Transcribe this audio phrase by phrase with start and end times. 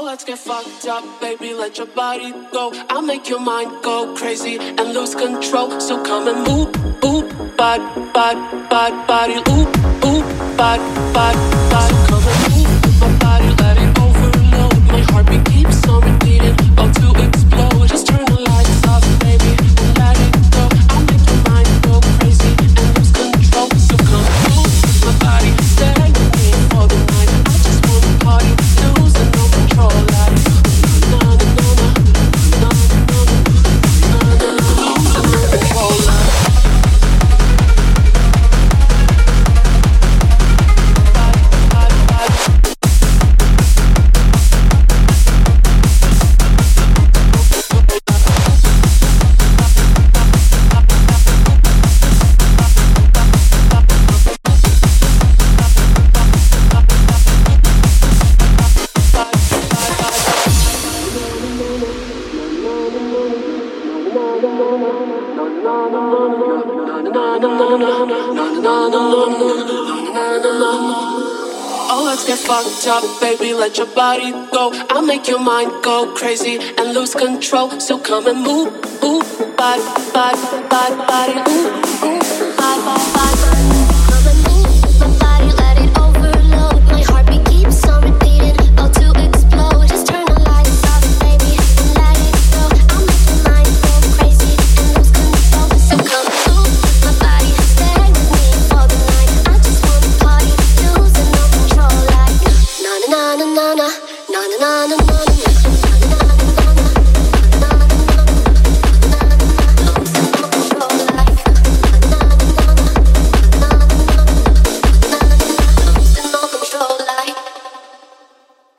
[0.00, 1.54] Let's get fucked up, baby.
[1.54, 2.72] Let your body go.
[2.88, 5.80] I'll make your mind go crazy and lose control.
[5.80, 7.80] So come and move, move, bod,
[8.12, 9.68] bod, body, oop,
[10.04, 10.80] oop, bod,
[11.12, 11.67] bod.
[71.90, 73.52] Oh, let's get fucked up, baby.
[73.52, 74.70] Let your body go.
[74.90, 77.80] I'll make your mind go crazy and lose control.
[77.80, 78.72] So come and move,
[79.02, 81.87] move, body, body, body, body, ooh.